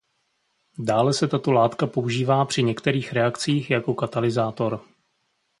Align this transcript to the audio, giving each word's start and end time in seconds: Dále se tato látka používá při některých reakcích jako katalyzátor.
Dále 0.79 1.13
se 1.13 1.27
tato 1.27 1.51
látka 1.51 1.87
používá 1.87 2.45
při 2.45 2.63
některých 2.63 3.13
reakcích 3.13 3.69
jako 3.71 3.93
katalyzátor. 3.93 4.81